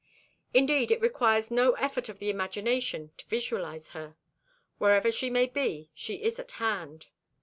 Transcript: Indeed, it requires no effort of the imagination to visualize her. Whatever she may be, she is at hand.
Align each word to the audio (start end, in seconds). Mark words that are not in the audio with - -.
Indeed, 0.51 0.89
it 0.89 0.99
requires 0.99 1.51
no 1.51 1.73
effort 1.73 2.09
of 2.09 2.17
the 2.17 2.31
imagination 2.31 3.11
to 3.17 3.25
visualize 3.27 3.89
her. 3.89 4.17
Whatever 4.79 5.11
she 5.11 5.29
may 5.29 5.45
be, 5.45 5.91
she 5.93 6.23
is 6.23 6.39
at 6.39 6.49
hand. 6.53 7.05